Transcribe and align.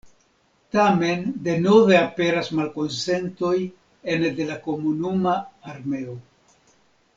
Tamen 0.75 1.19
denove 1.47 1.97
aperas 2.05 2.49
malkonsentoj 2.61 3.53
ene 4.15 4.33
de 4.41 4.49
la 4.49 4.59
komunuma 4.67 5.37
armeo. 5.75 6.19